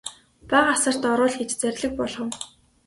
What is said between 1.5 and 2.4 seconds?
зарлиг буулгав.